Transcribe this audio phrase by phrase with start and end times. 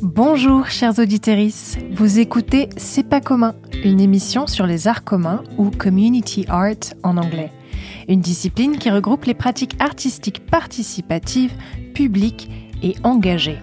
[0.00, 1.36] Bonjour chers auditeurs,
[1.92, 3.54] vous écoutez C'est pas commun,
[3.84, 7.52] une émission sur les arts communs ou community art en anglais.
[8.08, 11.52] Une discipline qui regroupe les pratiques artistiques participatives,
[11.94, 12.50] publiques
[12.82, 13.58] et engagées.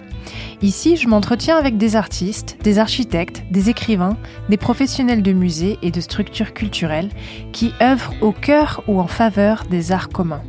[0.62, 4.16] Ici, je m'entretiens avec des artistes, des architectes, des écrivains,
[4.48, 7.10] des professionnels de musées et de structures culturelles
[7.52, 10.42] qui œuvrent au cœur ou en faveur des arts communs.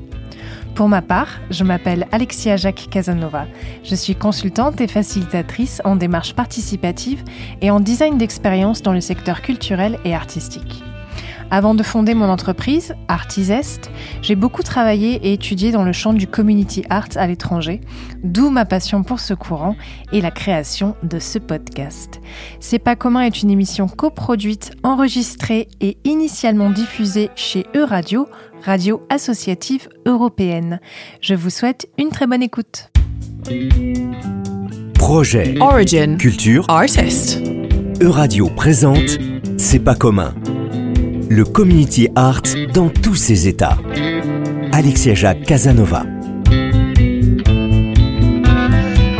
[0.75, 3.45] Pour ma part, je m'appelle Alexia Jacques Casanova.
[3.83, 7.23] Je suis consultante et facilitatrice en démarche participative
[7.61, 10.83] et en design d'expérience dans le secteur culturel et artistique.
[11.55, 13.89] Avant de fonder mon entreprise, Artisest,
[14.21, 17.79] j'ai beaucoup travaillé et étudié dans le champ du community art à l'étranger,
[18.25, 19.77] d'où ma passion pour ce courant
[20.11, 22.19] et la création de ce podcast.
[22.59, 28.27] C'est pas commun est une émission coproduite, enregistrée et initialement diffusée chez E-Radio,
[28.65, 30.81] radio associative européenne.
[31.21, 32.89] Je vous souhaite une très bonne écoute.
[34.95, 37.41] Projet Origin Culture Artist.
[38.01, 39.17] E-Radio présente
[39.57, 40.33] C'est pas commun.
[41.29, 43.77] Le community art dans tous ses états.
[44.71, 46.03] Alexia Jacques Casanova.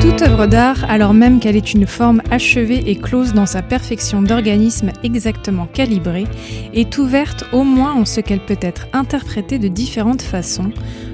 [0.02, 4.22] Toute œuvre d'art, alors même qu'elle est une forme achevée et close dans sa perfection
[4.22, 6.26] d'organisme exactement calibré,
[6.74, 10.72] est ouverte au moins en ce qu'elle peut être interprétée de différentes façons,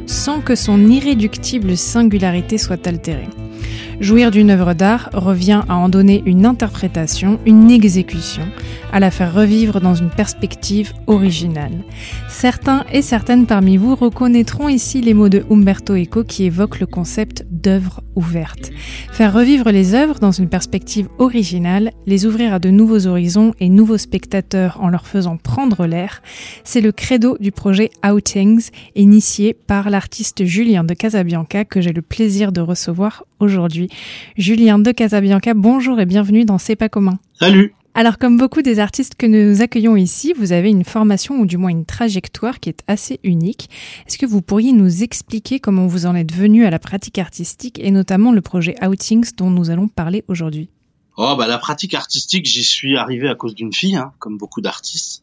[0.07, 3.29] sans que son irréductible singularité soit altérée.
[4.01, 8.41] Jouir d'une œuvre d'art revient à en donner une interprétation, une exécution,
[8.91, 11.83] à la faire revivre dans une perspective originale.
[12.27, 16.87] Certains et certaines parmi vous reconnaîtront ici les mots de Umberto Eco qui évoquent le
[16.87, 18.71] concept d'œuvre ouverte.
[19.11, 23.69] Faire revivre les œuvres dans une perspective originale, les ouvrir à de nouveaux horizons et
[23.69, 26.23] nouveaux spectateurs en leur faisant prendre l'air,
[26.63, 32.01] c'est le credo du projet Outings, initié par l'artiste Julien de Casabianca que j'ai le
[32.01, 33.90] plaisir de recevoir aujourd'hui.
[34.37, 37.19] Julien de Casabianca, bonjour et bienvenue dans C'est pas commun.
[37.33, 41.45] Salut alors comme beaucoup des artistes que nous accueillons ici, vous avez une formation ou
[41.45, 43.69] du moins une trajectoire qui est assez unique.
[44.07, 47.81] Est-ce que vous pourriez nous expliquer comment vous en êtes venu à la pratique artistique
[47.83, 50.69] et notamment le projet Outings dont nous allons parler aujourd'hui?
[51.23, 54.59] Oh bah la pratique artistique, j'y suis arrivé à cause d'une fille, hein, comme beaucoup
[54.59, 55.21] d'artistes.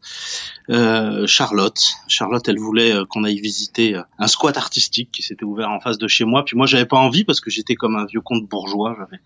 [0.70, 1.96] Euh, Charlotte.
[2.06, 5.80] Charlotte, elle voulait euh, qu'on aille visiter euh, un squat artistique qui s'était ouvert en
[5.80, 6.44] face de chez moi.
[6.44, 8.94] Puis moi, j'avais pas envie parce que j'étais comme un vieux comte bourgeois.
[8.96, 9.20] J'avais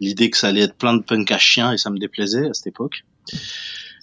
[0.00, 2.54] l'idée que ça allait être plein de punk à chiens et ça me déplaisait à
[2.54, 3.04] cette époque.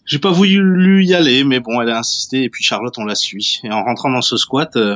[0.05, 3.15] J'ai pas voulu y aller, mais bon, elle a insisté et puis Charlotte, on la
[3.15, 3.61] suit.
[3.63, 4.95] Et en rentrant dans ce squat, euh,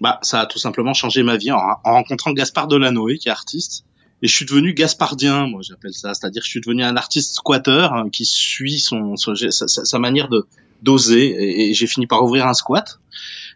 [0.00, 3.32] bah ça a tout simplement changé ma vie en, en rencontrant Gaspard Delanoë, qui est
[3.32, 3.84] artiste
[4.22, 7.88] et je suis devenu gaspardien, moi j'appelle ça, c'est-à-dire je suis devenu un artiste squatter
[7.92, 10.46] hein, qui suit son, sa, manière de
[10.82, 13.00] d'oser et, et j'ai fini par ouvrir un squat.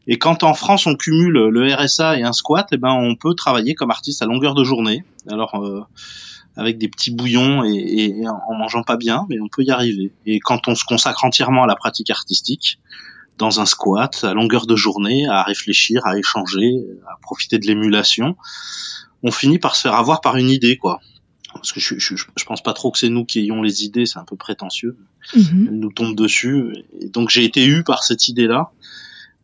[0.06, 3.34] Et quand en France on cumule le RSA et un squat, eh ben on peut
[3.34, 5.04] travailler comme artiste à longueur de journée.
[5.30, 5.82] Alors euh,
[6.56, 10.12] avec des petits bouillons et, et, en mangeant pas bien, mais on peut y arriver.
[10.24, 12.78] Et quand on se consacre entièrement à la pratique artistique,
[13.38, 16.72] dans un squat, à longueur de journée, à réfléchir, à échanger,
[17.08, 18.36] à profiter de l'émulation,
[19.24, 21.00] on finit par se faire avoir par une idée, quoi.
[21.54, 24.06] Parce que je, je, je pense pas trop que c'est nous qui ayons les idées,
[24.06, 24.96] c'est un peu prétentieux.
[25.34, 26.84] Mm nous tombe dessus.
[27.00, 28.70] Et donc j'ai été eu par cette idée-là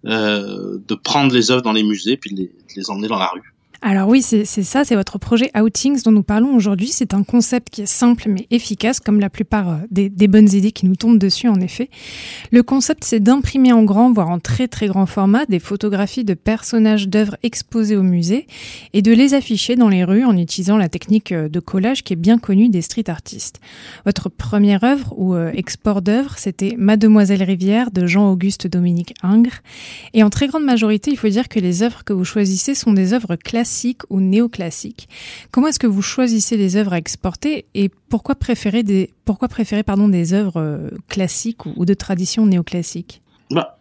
[0.04, 3.18] euh, de prendre les œuvres dans les musées puis de les, de les emmener dans
[3.18, 3.54] la rue.
[3.82, 6.88] Alors oui, c'est ça, c'est votre projet Outings dont nous parlons aujourd'hui.
[6.88, 10.72] C'est un concept qui est simple mais efficace, comme la plupart euh, des, bonnes idées
[10.72, 11.88] qui nous tombent dessus en effet.
[12.52, 16.34] Le concept, c'est d'imprimer en grand, voire en très très grand format, des photographies de
[16.34, 18.46] personnages d'œuvres exposées au musée
[18.92, 22.12] et de les afficher dans les rues en utilisant la technique euh, de collage qui
[22.12, 23.60] est bien connue des street artistes.
[24.04, 29.62] Votre première œuvre ou euh, export d'œuvre, c'était Mademoiselle Rivière de Jean-Auguste Dominique Ingres.
[30.12, 32.92] Et en très grande majorité, il faut dire que les œuvres que vous choisissez sont
[32.92, 35.08] des œuvres classiques classique ou néoclassique.
[35.52, 39.84] Comment est-ce que vous choisissez les œuvres à exporter et pourquoi préférer des, pourquoi préférer,
[39.84, 43.22] pardon, des œuvres euh, classiques ou, de tradition néoclassique?
[43.52, 43.78] Bah,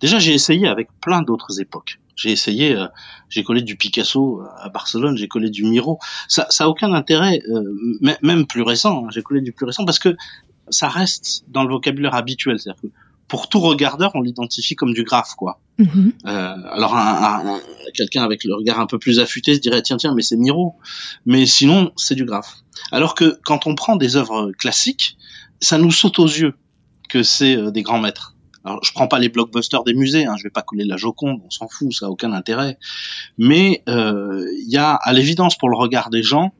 [0.00, 2.00] Déjà, j'ai essayé avec plein d'autres époques.
[2.16, 2.88] J'ai essayé, euh,
[3.28, 6.00] j'ai collé du Picasso à Barcelone, j'ai collé du Miro.
[6.26, 7.62] Ça, ça a aucun intérêt, euh,
[8.22, 9.04] même plus récent.
[9.04, 10.16] Hein, j'ai collé du plus récent parce que
[10.68, 12.58] ça reste dans le vocabulaire habituel.
[12.58, 12.88] C'est-à-dire que
[13.28, 15.60] pour tout regardeur, on l'identifie comme du graphe, quoi.
[15.78, 16.12] Mm-hmm.
[16.26, 17.60] Euh, alors, un, un,
[17.92, 20.76] quelqu'un avec le regard un peu plus affûté se dirait tiens, tiens, mais c'est Miro.
[21.24, 22.58] Mais sinon, c'est du graphe.
[22.92, 25.16] Alors que quand on prend des œuvres classiques,
[25.60, 26.54] ça nous saute aux yeux
[27.08, 28.34] que c'est euh, des grands maîtres.
[28.64, 31.40] Alors, je prends pas les blockbusters des musées, hein, je vais pas coller la Joconde,
[31.44, 32.78] on s'en fout, ça a aucun intérêt.
[33.38, 36.52] Mais euh, il y a, à l'évidence, pour le regard des gens,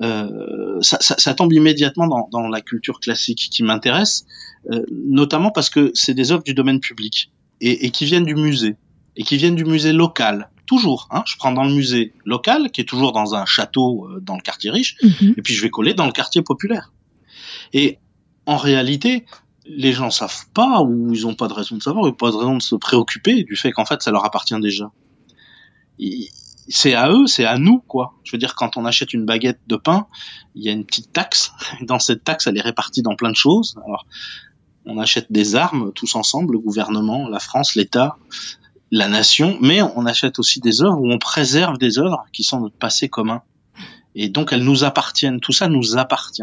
[0.00, 4.24] euh, ça, ça, ça, tombe immédiatement dans, dans, la culture classique qui m'intéresse,
[4.70, 7.30] euh, notamment parce que c'est des œuvres du domaine public
[7.60, 8.76] et, et, qui viennent du musée.
[9.16, 10.48] et qui viennent du musée local.
[10.64, 14.20] Toujours, hein, je prends dans le musée local, qui est toujours dans un château euh,
[14.20, 15.34] dans le quartier riche, Mhm.
[15.36, 16.92] et puis je vais coller dans le quartier populaire.
[17.74, 17.98] Et
[18.46, 19.26] en réalité,
[19.66, 22.30] les gens savent pas ou ils ont pas de raison de savoir, ils ont pas
[22.30, 24.90] de raison de se préoccuper du fait qu'en fait ça leur appartient déjà.
[26.68, 28.14] C'est à eux, c'est à nous quoi.
[28.24, 30.06] Je veux dire quand on achète une baguette de pain,
[30.54, 31.52] il y a une petite taxe.
[31.82, 33.76] Dans cette taxe, elle est répartie dans plein de choses.
[33.84, 34.06] Alors
[34.84, 38.16] on achète des armes tous ensemble, le gouvernement, la France, l'État,
[38.90, 42.60] la nation, mais on achète aussi des œuvres où on préserve des œuvres qui sont
[42.60, 43.42] notre passé commun.
[44.14, 46.42] Et donc elles nous appartiennent, tout ça nous appartient.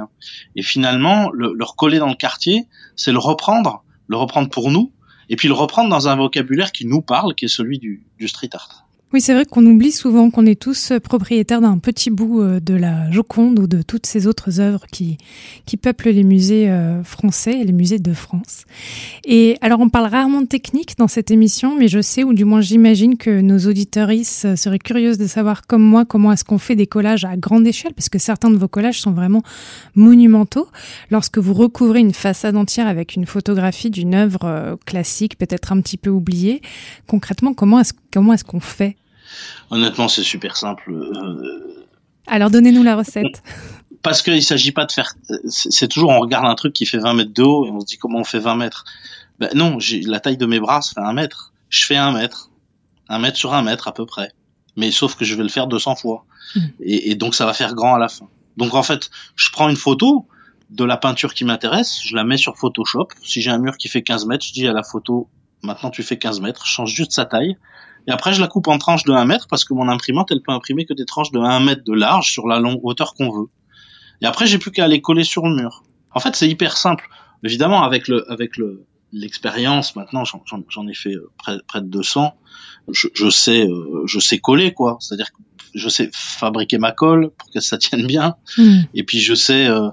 [0.55, 4.91] Et finalement, le, le recoller dans le quartier, c'est le reprendre, le reprendre pour nous,
[5.29, 8.27] et puis le reprendre dans un vocabulaire qui nous parle, qui est celui du, du
[8.27, 8.88] street art.
[9.11, 12.59] Oui, c'est vrai qu'on oublie souvent qu'on est tous euh, propriétaires d'un petit bout euh,
[12.59, 15.17] de la Joconde ou de toutes ces autres œuvres qui,
[15.65, 18.65] qui peuplent les musées euh, français et les musées de France.
[19.25, 22.45] Et alors, on parle rarement de technique dans cette émission, mais je sais, ou du
[22.45, 26.75] moins j'imagine que nos auditorices seraient curieuses de savoir, comme moi, comment est-ce qu'on fait
[26.75, 29.41] des collages à grande échelle, parce que certains de vos collages sont vraiment
[29.95, 30.67] monumentaux.
[31.09, 35.97] Lorsque vous recouvrez une façade entière avec une photographie d'une œuvre classique, peut-être un petit
[35.97, 36.61] peu oubliée,
[37.07, 38.95] concrètement, comment est-ce comment est-ce qu'on fait
[39.69, 40.91] Honnêtement, c'est super simple.
[40.91, 41.85] Euh,
[42.27, 43.43] Alors, donnez-nous la recette.
[44.01, 45.13] parce qu'il s'agit pas de faire.
[45.47, 47.85] C'est toujours on regarde un truc qui fait 20 mètres de haut et on se
[47.85, 48.85] dit comment on fait 20 mètres.
[49.39, 51.53] Ben non, la taille de mes bras, ça fait un mètre.
[51.69, 52.49] Je fais un mètre,
[53.07, 54.31] un mètre sur un mètre à peu près.
[54.75, 56.25] Mais sauf que je vais le faire 200 fois
[56.55, 56.59] Mm.
[56.81, 58.27] et, et donc ça va faire grand à la fin.
[58.57, 60.27] Donc en fait, je prends une photo
[60.69, 63.07] de la peinture qui m'intéresse, je la mets sur Photoshop.
[63.23, 65.27] Si j'ai un mur qui fait 15 mètres, je dis à la photo
[65.63, 67.57] maintenant tu fais 15 mètres, change juste sa taille.
[68.07, 70.41] Et après, je la coupe en tranches de 1 mètre parce que mon imprimante, elle
[70.41, 73.29] peut imprimer que des tranches de 1 mètre de large sur la longue hauteur qu'on
[73.29, 73.47] veut.
[74.21, 75.83] Et après, j'ai plus qu'à les coller sur le mur.
[76.13, 77.09] En fait, c'est hyper simple.
[77.43, 82.33] Évidemment, avec le, avec le, l'expérience, maintenant, j'en, ai fait euh, près, près de 200.
[82.91, 84.97] Je, je sais, euh, je sais coller, quoi.
[84.99, 85.41] C'est-à-dire que
[85.75, 88.35] je sais fabriquer ma colle pour que ça tienne bien.
[88.57, 88.81] Hmm.
[88.93, 89.89] Et puis, je sais, euh,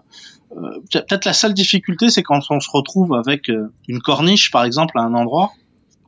[0.51, 4.99] peut-être la seule difficulté, c'est quand on se retrouve avec euh, une corniche, par exemple,
[4.99, 5.53] à un endroit,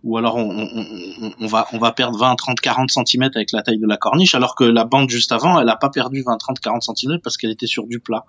[0.05, 3.87] ou alors on, va on va perdre 20, 30, 40 centimètres avec la taille de
[3.87, 6.83] la corniche, alors que la bande juste avant, elle a pas perdu 20, 30, 40
[6.83, 8.25] centimètres parce qu'elle était sur du plat.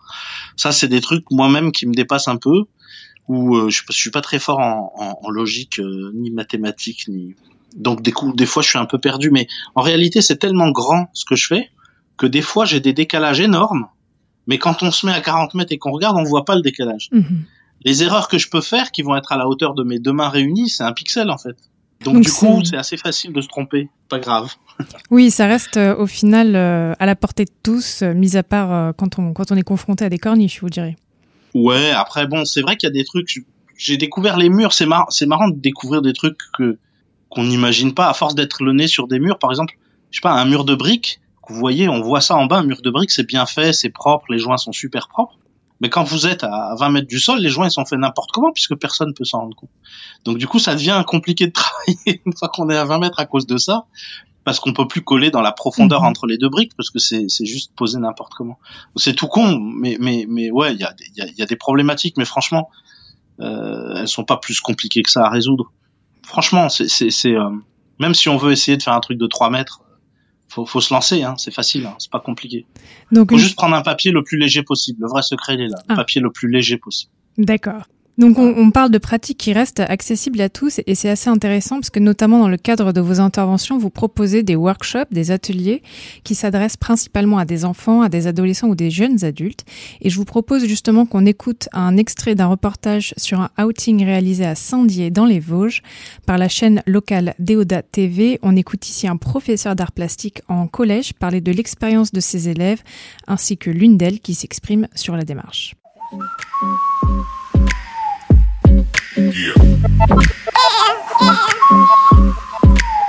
[0.55, 2.63] Ça, c'est des trucs moi-même qui me dépassent un peu,
[3.27, 7.35] où euh, je, je suis pas très fort en, logique, euh, ni mathématiques, ni
[7.75, 9.29] donc des fois, je suis un peu perdu.
[9.29, 11.69] Mais en réalité, c'est tellement grand ce que je fais
[12.17, 13.87] que des fois, j'ai des décalages énormes.
[14.49, 16.61] Mais quand on se met à 40 mètres et qu'on regarde, on voit pas le
[16.61, 17.09] décalage.
[17.11, 17.43] Mhm.
[17.85, 20.11] Les erreurs que je peux faire, qui vont être à la hauteur de mes deux
[20.11, 21.55] mains réunies, c'est un pixel en fait.
[22.03, 23.89] Donc, Donc du coup, c'est assez facile de se tromper.
[24.09, 24.51] Pas grave.
[25.11, 28.43] Oui, ça reste euh, au final euh, à la portée de tous, euh, mis à
[28.43, 30.95] part quand, on, quand on est confronté à des corniches, vous direz.
[31.53, 31.91] Ouais.
[31.91, 33.43] Après, bon, c'est vrai qu'il y a des trucs.
[33.77, 34.71] J'ai découvert les murs.
[34.71, 35.09] C'est marrant.
[35.09, 36.77] C'est marrant de découvrir des trucs que
[37.27, 39.37] qu'on n'imagine pas à force d'être le nez sur des murs.
[39.37, 39.77] Par exemple,
[40.11, 41.19] je sais pas, un mur de briques.
[41.49, 42.57] Vous voyez, on voit ça en bas.
[42.59, 45.35] Un mur de briques, c'est bien fait, c'est propre, les joints sont super propres.
[45.81, 48.31] Mais quand vous êtes à 20 mètres du sol, les joints ils sont faits n'importe
[48.31, 49.69] comment puisque personne peut s'en rendre compte.
[50.25, 53.19] Donc du coup, ça devient compliqué de travailler une fois qu'on est à 20 mètres
[53.19, 53.85] à cause de ça,
[54.43, 56.07] parce qu'on peut plus coller dans la profondeur Mhm.
[56.07, 58.59] entre les deux briques parce que c'est juste posé n'importe comment.
[58.97, 61.55] C'est tout con, mais mais mais ouais, il y a y a, y a des
[61.55, 62.69] problématiques, mais franchement,
[63.39, 65.71] euh, elles sont pas plus compliquées que ça à résoudre.
[66.25, 67.49] Franchement, c'est c'est c'est euh,
[67.99, 69.81] même si on veut essayer de faire un truc de 3 mètres,
[70.49, 72.65] faut faut se lancer, hein, c'est facile, hein, c'est pas compliqué.
[73.11, 74.99] Donc, Faut juste prendre un papier le plus léger possible.
[75.01, 75.95] Le vrai secret il est là, le Ah.
[75.95, 77.11] papier le plus léger possible.
[77.37, 77.83] D'accord.
[78.19, 81.89] Donc on, parle de pratiques qui restent accessibles à tous et c'est assez intéressant parce
[81.89, 85.81] que notamment dans le cadre de vos interventions, vous proposez des workshops, des ateliers
[86.25, 89.63] qui s'adressent principalement à des enfants, à des adolescents ou des jeunes adultes.
[90.01, 94.45] Et je vous propose justement qu'on écoute un extrait d'un reportage sur un outing réalisé
[94.45, 95.81] à Saint-Dié dans les Vosges
[96.25, 98.37] par la chaîne locale Déodat TV.
[98.41, 102.83] On écoute ici un professeur d'art plastique en collège parler de l'expérience de ses élèves
[103.27, 105.73] ainsi que l'une d'elles qui s'exprime sur la démarche.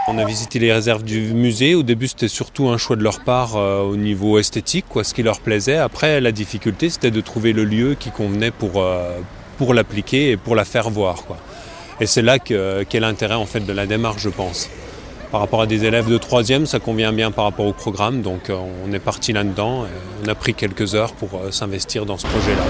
[0.09, 1.75] On a visité les réserves du musée.
[1.75, 5.15] Au début, c'était surtout un choix de leur part euh, au niveau esthétique, quoi, ce
[5.15, 5.77] qui leur plaisait.
[5.77, 9.19] Après, la difficulté, c'était de trouver le lieu qui convenait pour, euh,
[9.57, 11.23] pour l'appliquer et pour la faire voir.
[11.25, 11.37] Quoi.
[12.01, 14.69] Et c'est là que- qu'est l'intérêt en fait de la démarche, je pense.
[15.31, 18.21] Par rapport à des élèves de troisième, ça convient bien par rapport au programme.
[18.21, 19.85] Donc, euh, on est parti là-dedans.
[20.25, 22.63] on a pris quelques heures pour s'investir dans ce projet-là.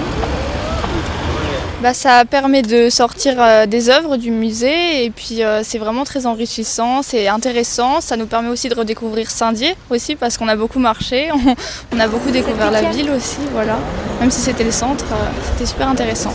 [1.81, 6.03] Bah, ça permet de sortir euh, des œuvres du musée et puis euh, c'est vraiment
[6.03, 8.01] très enrichissant, c'est intéressant.
[8.01, 11.29] Ça nous permet aussi de redécouvrir Saint-Dié aussi parce qu'on a beaucoup marché,
[11.91, 13.79] on, a beaucoup découvert la ville aussi, voilà.
[14.19, 15.15] Même si c'était le centre, euh,
[15.53, 16.33] c'était super intéressant.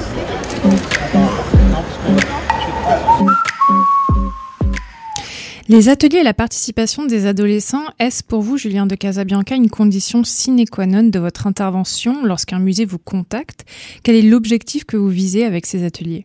[5.69, 10.23] Les ateliers et la participation des adolescents, est-ce pour vous, Julien de Casabianca, une condition
[10.23, 13.65] sine qua non de votre intervention lorsqu'un musée vous contacte?
[14.05, 16.25] Quel est l'objectif que vous visez avec ces ateliers?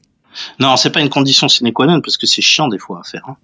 [0.59, 3.03] Non, c'est pas une condition sine qua non parce que c'est chiant des fois à
[3.03, 3.23] faire.
[3.27, 3.37] Hein.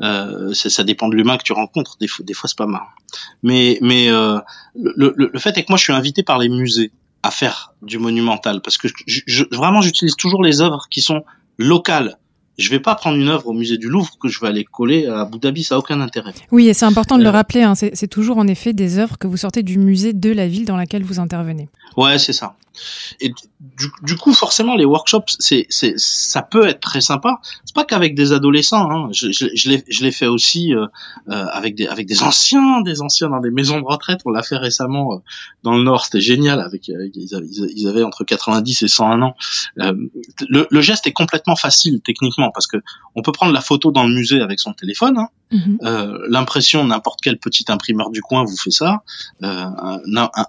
[0.00, 1.98] Euh, ça dépend de l'humain que tu rencontres.
[1.98, 2.88] Des fois, des fois c'est pas marrant.
[3.44, 4.40] Mais, mais euh,
[4.74, 6.90] le, le, le, fait est que moi, je suis invité par les musées
[7.22, 11.22] à faire du monumental parce que je, je, vraiment, j'utilise toujours les œuvres qui sont
[11.58, 12.18] locales
[12.58, 15.06] je vais pas prendre une œuvre au musée du Louvre que je vais aller coller
[15.06, 16.34] à Abu Dhabi, ça n'a aucun intérêt.
[16.50, 19.16] Oui, et c'est important de le euh, rappeler, hein, c'est toujours en effet des œuvres
[19.16, 21.68] que vous sortez du musée de la ville dans laquelle vous intervenez.
[21.96, 22.56] Ouais, c'est ça.
[23.20, 23.30] Et
[23.60, 27.40] du, du, coup, forcément, les workshops, c'est, c'est, ça peut être très sympa.
[27.64, 28.90] C'est pas qu'avec des adolescents.
[28.90, 29.08] Hein.
[29.12, 30.86] Je, je, je l'ai fait aussi euh,
[31.30, 34.20] euh, avec des avec des anciens, des anciens dans des maisons de retraite.
[34.24, 35.18] On l'a fait récemment euh,
[35.62, 36.04] dans le Nord.
[36.04, 36.60] C'était génial.
[36.60, 39.34] Avec euh, ils, avaient, ils, avaient, entre 90 et 101 ans.
[39.76, 42.78] Le, le, geste est complètement facile techniquement parce que
[43.14, 45.18] on peut prendre la photo dans le musée avec son téléphone.
[45.18, 45.28] Hein.
[45.52, 46.26] Mm-hmm.
[46.28, 49.02] L'impression, n'importe quel petit imprimeur du coin vous fait ça.
[49.42, 50.00] Un,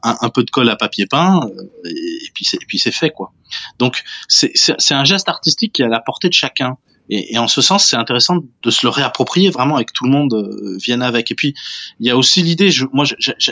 [0.03, 1.39] un, peu de colle à papier peint.
[1.85, 3.31] Et, et puis c'est et puis c'est fait quoi.
[3.77, 6.77] Donc c'est un geste artistique qui est à la portée de chacun.
[7.09, 10.05] Et, et, en ce sens, c'est intéressant de se le réapproprier vraiment et que tout
[10.05, 11.31] le monde euh, vienne avec.
[11.31, 11.55] Et puis,
[11.99, 13.05] il y a aussi l'idée, je, moi,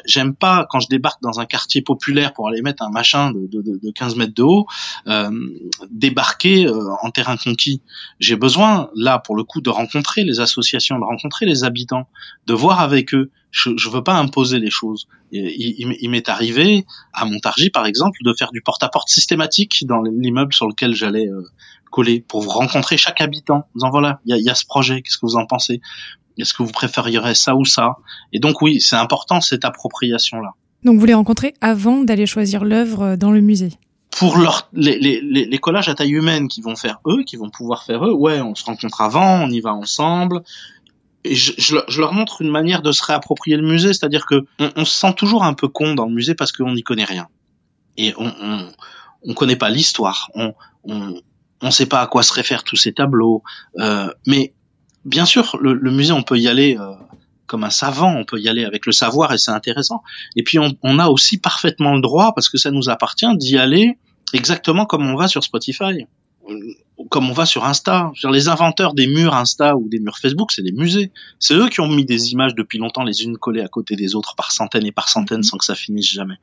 [0.05, 3.47] j'aime pas quand je débarque dans un quartier populaire pour aller mettre un machin de,
[3.51, 4.67] de, de 15 mètres de haut,
[5.07, 5.31] euh,
[5.89, 7.81] débarquer euh, en terrain conquis.
[8.19, 12.07] J'ai besoin, là, pour le coup, de rencontrer les associations, de rencontrer les habitants,
[12.45, 13.31] de voir avec eux.
[13.49, 15.07] Je, je veux pas imposer les choses.
[15.31, 20.53] il, il m'est arrivé à Montargis, par exemple, de faire du porte-à-porte systématique dans l'immeuble
[20.53, 21.43] sur lequel j'allais euh,
[21.89, 24.65] coller pour vous rencontrer chaque habitant, en disant voilà, il y a, y a, ce
[24.65, 25.81] projet, qu'est-ce que vous en pensez?
[26.37, 27.97] Est-ce que vous préféreriez ça ou ça?
[28.31, 30.53] Et donc oui, c'est important cette appropriation-là.
[30.83, 33.73] Donc vous les rencontrez avant d'aller choisir l'œuvre euh, dans le musée?
[34.11, 37.51] Pour leur, les, les, les, collages à taille humaine qui vont faire eux, qui vont
[37.51, 40.41] pouvoir faire eux, ouais, on se rencontre avant, on y va ensemble.
[41.23, 44.71] Et je, je, leur montre une manière de se réapproprier le musée, c'est-à-dire que on,
[44.75, 47.27] on, se sent toujours un peu con dans le musée parce qu'on n'y connaît rien.
[47.97, 48.71] Et on, on,
[49.23, 50.31] on connaît pas l'histoire.
[50.33, 50.53] On,
[50.83, 51.21] on,
[51.61, 53.43] on ne sait pas à quoi se réfèrent tous ces tableaux.
[53.79, 54.53] Euh, mais
[55.05, 56.93] bien sûr, le, le, musée, on peut y aller euh,
[57.47, 60.03] comme un savant, on peut y aller avec le savoir et c'est intéressant.
[60.35, 63.57] Et puis on, on, a aussi parfaitement le droit, parce que ça nous appartient, d'y
[63.57, 63.97] aller
[64.33, 66.05] exactement comme on va sur Spotify,
[67.09, 68.11] comme on va sur Insta.
[68.15, 71.11] Genre, les inventeurs des murs Insta ou des murs Facebook, c'est des musées.
[71.39, 74.15] C'est eux qui ont mis des images depuis longtemps les unes collées à côté des
[74.15, 76.37] autres par centaines et par centaines sans que ça finisse jamais.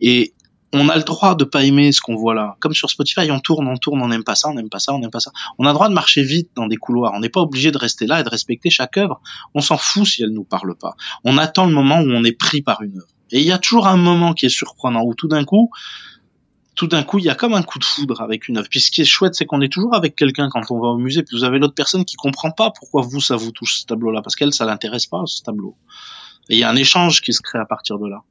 [0.00, 0.32] Et
[0.72, 2.56] on a le droit de pas aimer ce qu'on voit là.
[2.60, 4.92] Comme sur Spotify, on tourne, on tourne, on n'aime pas ça, on n'aime pas ça,
[4.94, 5.32] on n'aime pas ça.
[5.58, 7.12] On a le droit de marcher vite dans des couloirs.
[7.14, 9.20] On n'est pas obligé de rester là et de respecter chaque œuvre.
[9.54, 10.94] On s'en fout si elle nous parle pas.
[11.24, 13.08] On attend le moment où on est pris par une œuvre.
[13.30, 15.70] Et il y a toujours un moment qui est surprenant où tout d'un coup,
[16.74, 18.68] tout d'un coup, il y a comme un coup de foudre avec une œuvre.
[18.70, 20.98] Puis ce qui est chouette, c'est qu'on est toujours avec quelqu'un quand on va au
[20.98, 21.22] musée.
[21.22, 24.22] Puis vous avez l'autre personne qui comprend pas pourquoi vous ça vous touche ce tableau-là,
[24.22, 25.76] parce qu'elle ça l'intéresse pas ce tableau.
[26.50, 28.22] Et il y a un échange qui se crée à partir de là.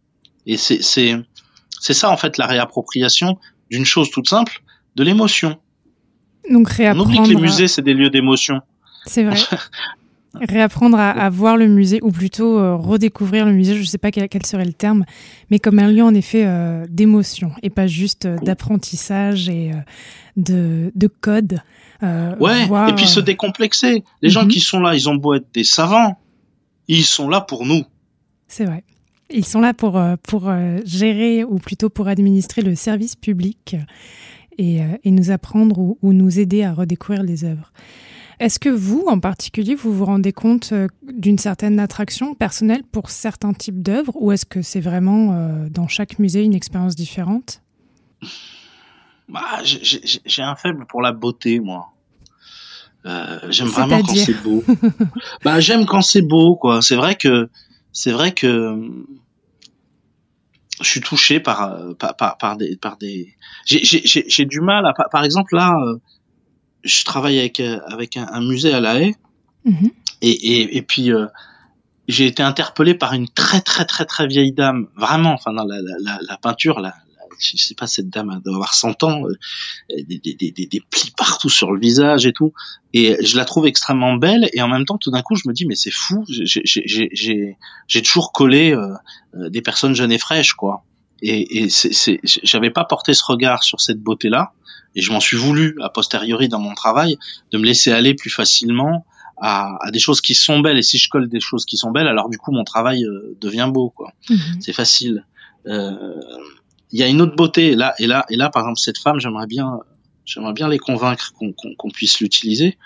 [0.45, 1.25] Et c'est
[1.79, 3.37] c'est ça en fait la réappropriation
[3.69, 4.61] d'une chose toute simple,
[4.95, 5.57] de l'émotion.
[6.51, 7.09] Donc réapprendre.
[7.09, 8.61] On oublie que les musées c'est des lieux d'émotion.
[9.05, 9.37] C'est vrai.
[10.41, 13.97] réapprendre à, à, voir le musée, ou plutôt euh, redécouvrir le musée, je ne sais
[13.97, 15.05] pas quel, quel, serait le terme,
[15.49, 19.71] mais comme un lieu en effet euh, d'émotion et pas juste euh, d'apprentissage et
[20.35, 21.61] de, de, code.
[22.01, 24.03] Ouais, voir, et puis se décomplexer.
[24.21, 24.51] Les gens mm -hmm.
[24.51, 26.17] qui sont là, ils ont beau être des savants,
[26.87, 27.83] ils sont là pour nous.
[28.47, 28.83] C'est vrai.
[29.29, 33.75] Ils sont là pour, euh, pour euh, gérer ou plutôt pour administrer le service public
[34.57, 37.71] et, euh, et nous apprendre ou, ou, nous aider à redécouvrir les œuvres.
[38.39, 43.53] Est-ce que vous, en particulier, vous vous rendez compte d'une certaine attraction personnelle pour certains
[43.53, 47.61] types d'œuvres ou est-ce que c'est vraiment euh, dans chaque musée une expérience différente?
[49.27, 51.87] Bah, J'ai un faible pour la beauté, moi.
[53.05, 54.63] Euh, j'aime vraiment quand c'est beau.
[55.43, 56.81] bah, j'aime quand c'est beau, quoi.
[56.81, 57.49] C'est vrai que
[57.99, 58.51] c'est vrai que
[60.83, 61.59] je suis touché par
[61.97, 63.33] par, par, par des par des
[63.65, 65.73] j'ai du mal à par exemple là
[66.83, 69.15] je travaille avec avec un, un musée à La Haye
[69.65, 69.89] -hmm.
[70.21, 71.25] et, et, et puis euh,
[72.07, 75.79] j'ai été interpellé par une très très très très vieille dame vraiment enfin dans la,
[76.07, 76.93] la, la peinture la,
[77.39, 79.35] je sais pas, cette dame doit avoir 100 ans, euh,
[79.89, 82.53] des, des, des, des, plis partout sur le visage et tout.
[82.93, 84.49] Et je la trouve extrêmement belle.
[84.53, 88.31] Et en même temps, tout d'un coup, je me dis, mais c'est fou, j'ai toujours
[88.31, 88.93] collé euh,
[89.35, 90.83] euh, des personnes jeunes et fraîches, quoi.
[91.21, 91.69] Et, et
[92.43, 94.53] j'avais pas porté ce regard sur cette beauté-là.
[94.95, 97.17] Et je m'en suis voulu, a posteriori, dans mon travail,
[97.51, 99.05] de me laisser aller plus facilement
[99.37, 100.77] à, à, des choses qui sont belles.
[100.77, 103.35] Et si je colle des choses qui sont belles, alors du coup, mon travail euh,
[103.41, 104.13] devient beau, quoi.
[104.29, 104.37] -hmm.
[104.59, 105.25] C'est facile.
[105.67, 106.15] Euh,
[106.91, 107.75] il y a une autre beauté.
[107.75, 109.79] Là et là et là par exemple cette femme j'aimerais bien
[110.25, 112.77] j'aimerais bien les convaincre qu'on qu qu puisse l'utiliser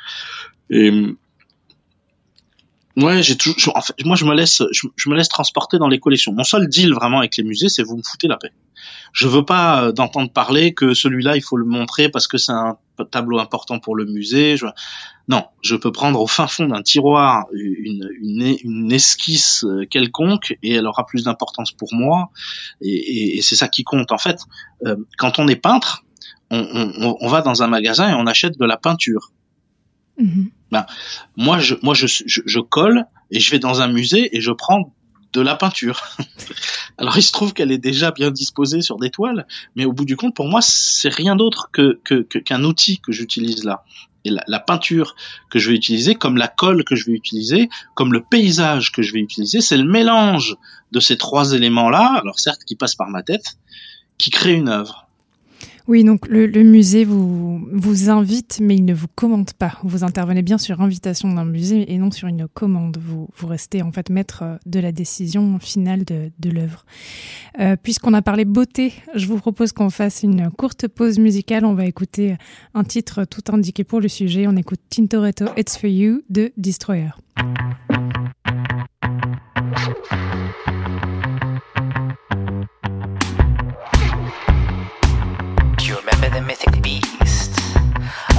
[2.98, 3.78] Ouais, j'ai toujours.
[3.78, 6.34] En fait, moi, je me laisse, je, me laisse transporter dans les collections.
[6.34, 8.52] Mon seul deal vraiment avec les musées, c'est vous me foutez la paix.
[9.14, 12.52] Je veux pas euh, d'entendre parler que celui-là, il faut le montrer parce que c'est
[12.52, 12.78] un
[13.12, 14.56] tableau important pour le musée.
[15.28, 20.58] Non, je peux prendre au fin fond d'un tiroir une, une, une, esquisse euh, quelconque
[20.62, 22.30] et elle aura plus d'importance pour moi.
[22.82, 24.12] Et, et, c'est ça qui compte.
[24.12, 24.40] En fait,
[24.86, 26.04] euh, quand on est peintre,
[26.50, 29.32] on, on, on va dans un magasin et on achète de la peinture.
[30.22, 30.52] Mm-hmm.
[30.72, 30.86] Ben,
[31.36, 34.94] moi, je, moi, je, je, colle et je vais dans un musée et je prends
[35.34, 36.02] de la peinture.
[36.98, 40.06] Alors, il se trouve qu'elle est déjà bien disposée sur des toiles, mais au bout
[40.06, 43.84] du compte, pour moi, c'est rien d'autre que qu'un outil que j'utilise là.
[44.24, 45.16] Et la, la, peinture
[45.50, 49.02] que je vais utiliser, comme la colle que je vais utiliser, comme le paysage que
[49.02, 50.58] je vais utiliser, c'est le mélange
[50.92, 53.58] de ces trois éléments-là, alors certes qui passent par ma tête,
[54.20, 55.08] qui crée une œuvre.
[55.92, 59.78] Oui, donc le, musée vous, vous invite, mais il ne vous commande pas.
[59.84, 62.98] Vous intervenez bien sur invitation d'un musée et non sur une commande.
[63.06, 66.86] Vous, vous restez en fait maître de la décision finale de, l'œuvre.
[67.60, 71.66] Euh, Puisqu'on a parlé beauté, je vous propose qu'on fasse une courte pause musicale.
[71.66, 72.38] On va écouter
[72.74, 74.48] un titre tout indiqué pour le sujet.
[74.48, 77.10] On écoute Tintoretto It's For You de Destroyer.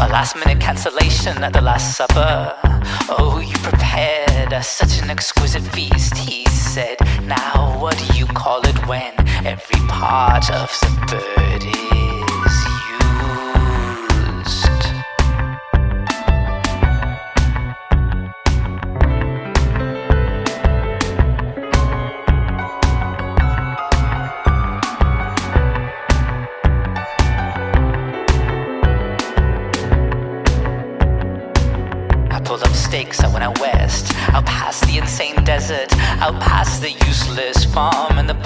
[0.01, 2.55] A last minute cancellation at the Last Supper.
[3.09, 6.97] Oh, you prepared such an exquisite feast, he said.
[7.23, 9.13] Now, what do you call it when
[9.47, 10.71] every part of
[11.09, 12.32] the bird is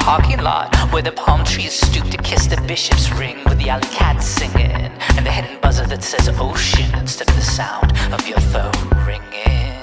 [0.07, 3.89] parking lot where the palm trees stoop to kiss the bishop's ring with the alley
[3.89, 4.71] cat singing
[5.17, 8.71] and the hidden buzzer that says ocean instead of the sound of your phone
[9.04, 9.75] ringing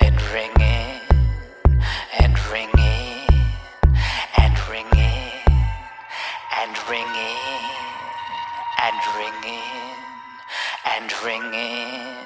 [0.00, 1.02] and ringing
[2.18, 3.28] and ringing
[4.38, 5.20] and ringing
[6.64, 7.52] and ringing
[8.80, 9.92] and ringing
[10.96, 12.16] and ringing.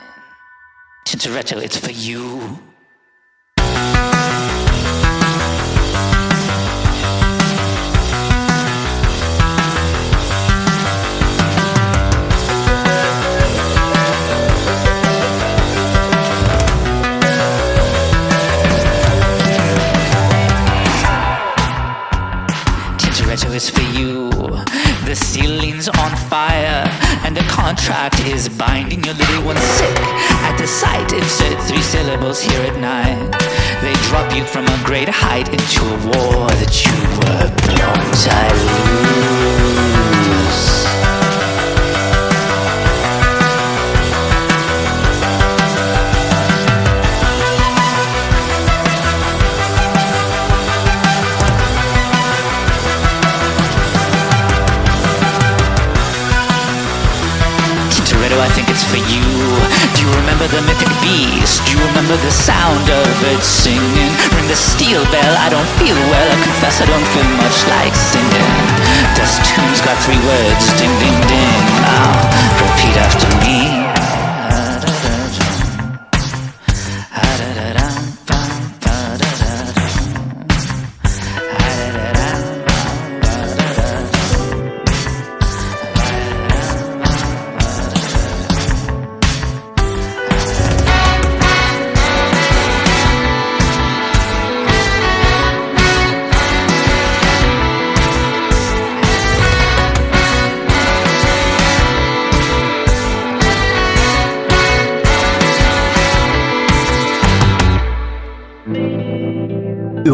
[1.04, 2.56] Tintoretto, it's for you.
[27.56, 29.96] Contract is binding your little one sick.
[30.44, 33.32] At the sight, insert three syllables here at night.
[33.80, 38.36] They drop you from a great height into a war that you were born to
[39.80, 39.85] lose.
[61.06, 64.10] Do you remember the sound of it singing?
[64.34, 66.28] Ring the steel bell, I don't feel well.
[66.32, 68.54] I confess I don't feel much like singing.
[69.14, 71.62] This tune's got three words, ding ding ding.
[71.86, 72.10] Now
[72.58, 73.95] repeat after me.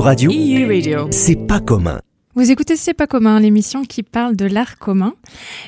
[0.00, 0.30] Radio
[1.10, 2.00] c'est pas commun.
[2.34, 5.12] Vous écoutez C'est pas commun, l'émission qui parle de l'art commun.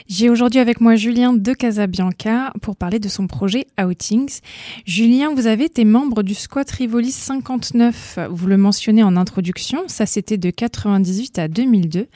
[0.09, 4.41] J'ai aujourd'hui avec moi Julien de Casabianca pour parler de son projet Outings.
[4.87, 8.19] Julien, vous avez été membre du squat Rivoli 59.
[8.31, 9.85] Vous le mentionnez en introduction.
[9.89, 12.07] Ça, c'était de 98 à 2002.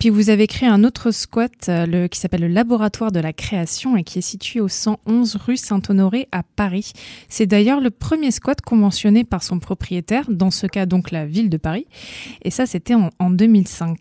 [0.00, 3.96] Puis vous avez créé un autre squat euh, qui s'appelle le Laboratoire de la création
[3.96, 6.90] et qui est situé au 111 rue Saint-Honoré à Paris.
[7.28, 11.50] C'est d'ailleurs le premier squat conventionné par son propriétaire, dans ce cas donc la ville
[11.50, 11.86] de Paris.
[12.42, 13.91] Et ça, c'était en, en 2005.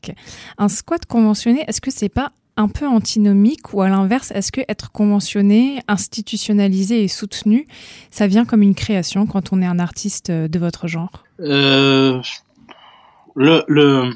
[0.58, 4.62] Un squat conventionné, est-ce que c'est pas un peu antinomique ou à l'inverse, est-ce que
[4.68, 7.68] être conventionné, institutionnalisé et soutenu,
[8.12, 11.24] ça vient comme une création quand on est un artiste de votre genre?
[11.40, 12.22] Euh,
[13.36, 14.12] le, le,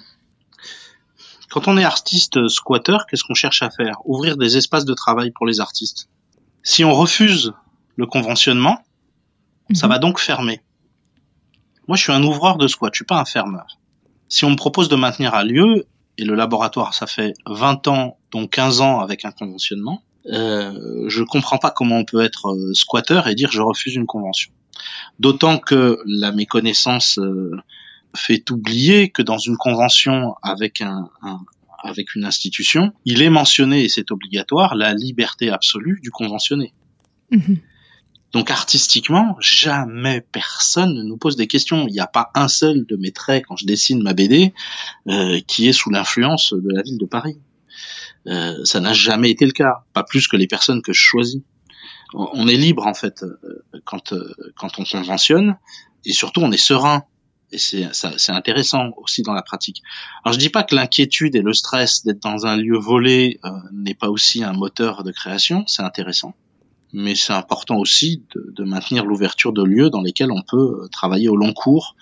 [1.50, 3.98] Quand on est artiste squatter, qu'est-ce qu'on cherche à faire?
[4.06, 6.10] Ouvrir des espaces de travail pour les artistes.
[6.64, 7.54] Si on refuse
[7.96, 8.80] le conventionnement,
[9.74, 9.94] ça mhm.
[9.94, 10.62] va donc fermer.
[11.88, 13.78] Moi, je suis un ouvreur de squat, je suis pas un fermeur.
[14.30, 15.86] Si on me propose de maintenir un lieu,
[16.18, 21.24] et le laboratoire, ça fait 20 ans, donc 15 ans avec un conventionnement, euh, je
[21.24, 24.52] comprends pas comment on peut être euh, squatter et dire je refuse une convention.
[25.20, 27.52] D'autant que la méconnaissance euh,
[28.16, 31.10] fait oublier que dans une convention avec un,
[31.84, 36.74] avec une institution, il est mentionné et c'est obligatoire la liberté absolue du conventionné.
[37.32, 37.60] Mhm.
[38.36, 41.88] Donc artistiquement, jamais personne ne nous pose des questions.
[41.88, 44.54] Il n'y a pas un seul de mes traits quand je dessine ma BD
[45.08, 47.38] euh, qui est sous l'influence de la ville de Paris.
[48.28, 51.44] Euh, ça n'a jamais été le cas, pas plus que les personnes que je choisis.
[52.14, 53.40] On est libre en fait euh,
[53.86, 54.14] quand
[54.58, 55.56] quand on conventionne
[56.04, 57.06] et surtout on est serein
[57.54, 59.82] et c'est intéressant aussi dans la pratique.
[60.26, 63.40] Alors je dis pas que l'inquiétude et le stress d'être dans un lieu volé
[63.72, 66.36] n'est pas aussi un moteur de création, c'est intéressant
[66.96, 71.28] mais c'est important aussi de, maintenir l'ouverture de lieux dans lesquels on peut euh, travailler
[71.28, 71.96] au long cours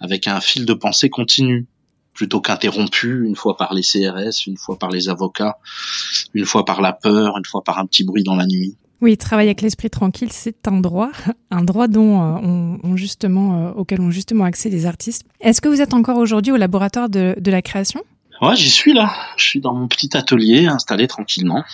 [0.00, 1.66] avec un fil de pensée continu
[2.14, 5.58] plutôt qu'interrompu une fois par les CRS, une fois par les avocats,
[6.34, 8.76] une fois par la peur, une fois par un petit bruit dans la nuit.
[9.00, 11.10] Oui, travailler avec l'esprit tranquille, c'est un droit,
[11.50, 15.24] un droit dont euh, on, justement, euh, auquel ont justement accès les artistes.
[15.40, 18.02] Est-ce que vous êtes encore aujourd'hui au laboratoire de, de la création?
[18.40, 19.12] Ouais, j'y suis là.
[19.36, 21.64] Je suis dans mon petit atelier installé tranquillement.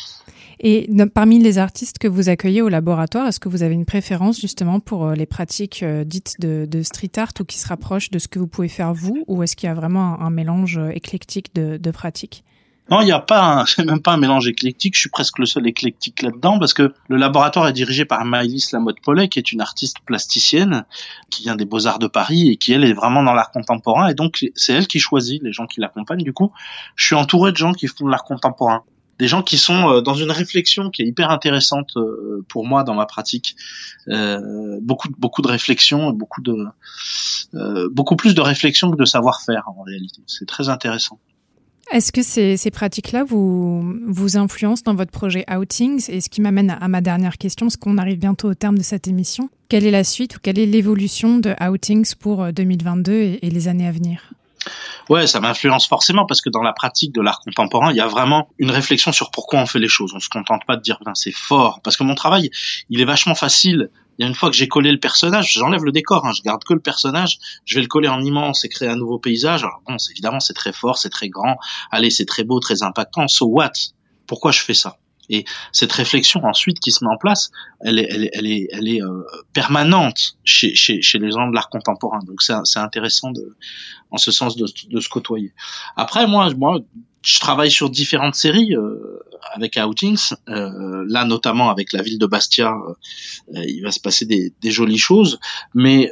[0.60, 4.40] Et parmi les artistes que vous accueillez au laboratoire, est-ce que vous avez une préférence
[4.40, 8.18] justement pour euh, les pratiques euh, dites de, street art ou qui se rapprochent de
[8.18, 10.90] ce que vous pouvez faire vous, ou est-ce qu'il y a vraiment un, mélange euh,
[10.90, 12.44] éclectique de, pratiques?
[12.90, 14.94] Non, il n'y a pas, c'est même pas un mélange éclectique.
[14.94, 18.72] Je suis presque le seul éclectique là-dedans parce que le laboratoire est dirigé par Maëlys
[18.72, 20.84] Lamotte Pollet, qui est une artiste plasticienne
[21.30, 24.08] qui vient des Beaux Arts de Paris et qui elle est vraiment dans l'art contemporain.
[24.08, 26.24] Et donc c'est elle qui choisit les gens qui l'accompagnent.
[26.24, 26.52] Du coup,
[26.96, 28.84] je suis entouré de gens qui font de l'art contemporain
[29.18, 32.84] des gens qui sont euh, dans une réflexion qui est hyper intéressante euh, pour moi
[32.84, 33.56] dans ma pratique.
[34.08, 36.54] Euh, beaucoup beaucoup de réflexion, beaucoup de
[37.90, 40.22] beaucoup plus de réflexion que de savoir-faire en réalité.
[40.26, 41.18] C'est très intéressant.
[41.92, 46.10] Est-ce que ces, pratiques-là vous, vous influencent dans votre projet Outings?
[46.10, 48.82] Et ce qui m'amène à, ma dernière question, parce qu'on arrive bientôt au terme de
[48.82, 49.50] cette émission.
[49.68, 53.86] Quelle est la suite ou quelle est l'évolution de Outings pour 2022 et les années
[53.86, 54.32] à venir?
[55.10, 58.06] Ouais, ça m'influence forcément parce que dans la pratique de l'art contemporain, il y a
[58.06, 60.12] vraiment une réflexion sur pourquoi on fait les choses.
[60.14, 62.50] On se contente pas de dire c'est fort parce que mon travail,
[62.88, 63.90] il est vachement facile.
[64.18, 66.42] Il y a une fois que j'ai collé le personnage, j'enlève le décor, hein, je
[66.42, 69.64] garde que le personnage, je vais le coller en immense et créer un nouveau paysage.
[69.64, 71.56] Alors bon, évidemment c'est très fort, c'est très grand,
[71.90, 73.26] allez c'est très beau, très impactant.
[73.28, 73.72] So what?
[74.26, 74.98] Pourquoi je fais ça?
[75.30, 78.68] Et cette réflexion ensuite qui se met en place, elle est, elle est, elle est,
[78.72, 82.20] elle est euh, permanente chez, chez, chez les gens de l'art contemporain.
[82.26, 83.56] Donc c'est intéressant de,
[84.10, 85.52] en ce sens de, de se côtoyer.
[85.96, 86.80] Après moi, moi,
[87.22, 89.18] je travaille sur différentes séries euh,
[89.54, 90.34] avec Outings.
[90.48, 94.70] Euh, là, notamment avec la ville de Bastia, euh, il va se passer des, des
[94.70, 95.38] jolies choses.
[95.74, 96.10] Mais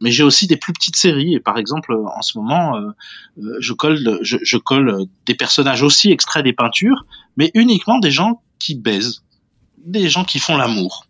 [0.00, 1.34] mais j'ai aussi des plus petites séries.
[1.34, 2.90] Et par exemple en ce moment euh,
[3.38, 7.04] euh, je colle je, je, colle des personnages aussi extraits des peintures
[7.36, 9.22] mais uniquement des gens qui baisent.
[9.84, 11.06] Des gens qui font l'amour.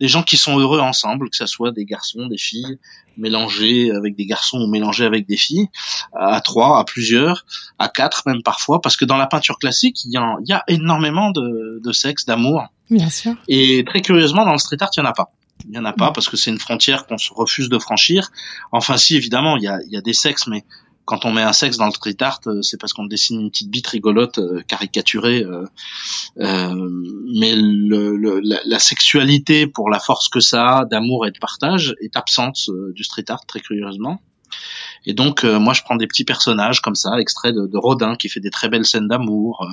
[0.00, 2.78] Des gens qui sont heureux ensemble que ce soit des garçons des filles
[3.16, 5.68] mélangés avec des garçons ou mélangés avec des filles
[6.12, 7.46] à trois à plusieurs
[7.78, 10.64] à quatre même parfois parce que dans la peinture classique il y il y a
[10.66, 12.64] énormément de, de sexe d'amour.
[12.90, 13.34] Bien sûr.
[13.48, 15.30] Et très curieusement dans le street art il y en a pas
[15.64, 18.30] il n'y en a pas parce que c'est une frontière qu'on se refuse de franchir.
[18.72, 20.64] Enfin, si, évidemment, il y a, y a des sexes, mais
[21.04, 23.50] quand on met un sexe dans le street art, euh, c'est parce qu'on dessine une
[23.50, 25.42] petite bite rigolote, euh, caricaturée.
[25.42, 25.66] Euh,
[26.38, 26.90] euh,
[27.34, 31.38] mais le, le, la, la, sexualité, pour la force que ça a d'amour et de
[31.38, 34.20] partage, est absente du street art, très curieusement.
[35.06, 38.16] Et donc, euh, moi, je prends des petits personnages comme ça, extraits de, de Rodin,
[38.16, 39.68] qui fait des très belles scènes d'amour,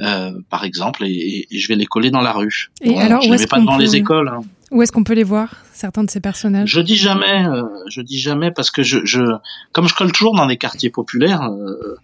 [0.00, 2.70] euh, par exemple, et, et, je vais les coller dans la rue.
[2.80, 4.28] Et alors, je ne les mets pas devant les écoles.
[4.28, 4.40] Hein.
[4.70, 6.68] Où est-ce qu'on peut les voir, certains de ces personnages?
[6.68, 9.20] Je dis jamais, euh, je dis jamais parce que je, je,
[9.72, 11.96] comme je colle toujours dans des quartiers populaires, euh,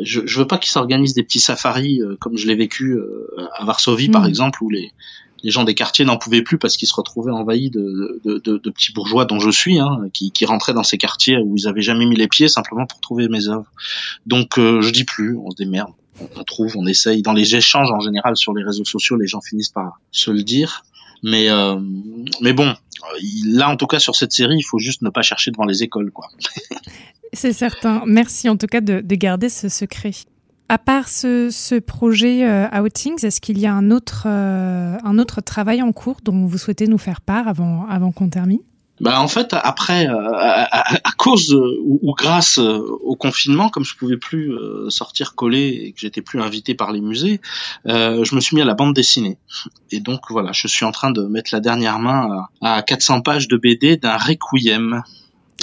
[0.00, 2.98] je, je veux pas qu'ils s'organisent des petits safaris comme je l'ai vécu
[3.58, 4.28] à Varsovie, par hmm.
[4.28, 4.92] exemple, où les
[5.44, 8.56] les gens des quartiers n'en pouvaient plus parce qu'ils se retrouvaient envahis de, de, de,
[8.56, 11.68] de, petits bourgeois dont je suis, hein, qui, qui rentraient dans ces quartiers où ils
[11.68, 13.70] avaient jamais mis les pieds simplement pour trouver mes œuvres.
[14.26, 17.20] Donc euh, je dis plus, on se démerde, on, trouve, on essaye.
[17.20, 20.42] Dans les échanges en général sur les réseaux sociaux, les gens finissent par se le
[20.42, 20.82] dire.
[21.24, 21.80] Mais euh,
[22.42, 22.74] mais bon,
[23.46, 25.82] là en tout cas sur cette série, il faut juste ne pas chercher devant les
[25.82, 26.28] écoles, quoi.
[27.32, 28.02] C'est certain.
[28.06, 30.12] Merci en tout cas de, de garder ce secret.
[30.68, 32.46] À part ce, projet
[32.78, 36.86] Outings, est-ce qu'il y a un autre, un autre travail en cours dont vous souhaitez
[36.86, 38.60] nous faire part avant, avant qu'on termine?
[39.00, 44.16] Bah en fait après euh, à, cause ou, grâce euh, au confinement comme je pouvais
[44.16, 47.40] plus euh, sortir coller et que j'étais plus invité par les musées
[47.84, 49.38] je me suis mis à la bande dessinée.
[49.90, 53.48] Et donc voilà je suis en train de mettre la dernière main à, 400 pages
[53.48, 55.02] de BD d'un requiem.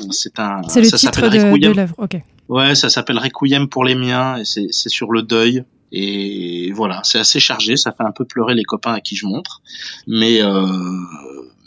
[0.10, 2.18] C'est un c'est le titre de, l'œuvre ok.
[2.50, 5.64] Ouais ça s'appelle requiem pour les miens et c'est c'est sur le deuil.
[5.94, 9.26] Et voilà c'est assez chargé ça fait un peu pleurer les copains à qui je
[9.26, 9.62] montre.
[10.06, 10.42] Mais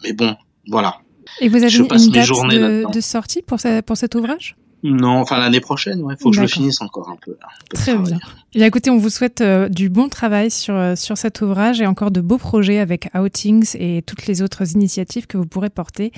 [0.03, 0.98] mais bon voilà
[1.40, 4.56] et vous avez une date de, de, sortie pour, pour cet ouvrage?
[4.87, 7.38] Non, enfin l'année prochaine, il faut que je le finisse encore un peu.
[7.73, 8.18] Très bien.
[8.55, 8.66] bien.
[8.66, 12.11] Écoutez, on vous souhaite euh, du bon travail sur, euh, sur cet ouvrage et encore
[12.11, 16.12] de beaux projets avec Outings et toutes les autres initiatives que vous pourrez porter.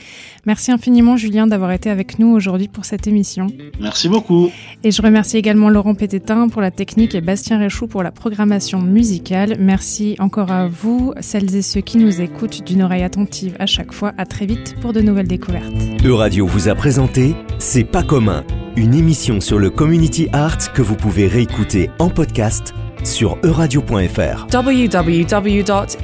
[0.46, 3.46] Merci infiniment, Julien, d'avoir été avec nous aujourd'hui pour cette émission.
[3.78, 4.50] Merci beaucoup.
[4.82, 8.80] Et je remercie également Laurent Pététin pour la technique et Bastien Réchou pour la programmation
[8.80, 9.58] musicale.
[9.60, 13.92] Merci encore à vous, celles et ceux qui nous écoutent d'une oreille attentive à chaque
[13.92, 14.12] fois.
[14.18, 15.72] À très vite pour de nouvelles découvertes.
[16.04, 18.44] Euradio vous a présenté C'est pas commun
[18.76, 24.46] une émission sur le community art que vous pouvez réécouter en podcast sur euradio.fr.
[24.52, 25.96] www.euradio.fr.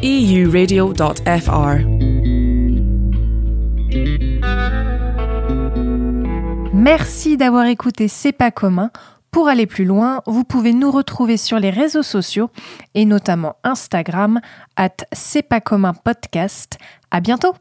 [6.74, 8.90] Merci d'avoir écouté C'est pas commun.
[9.30, 12.50] Pour aller plus loin, vous pouvez nous retrouver sur les réseaux sociaux
[12.94, 14.40] et notamment Instagram
[14.76, 16.78] at C'est pas commun podcast.
[17.10, 17.54] À bientôt!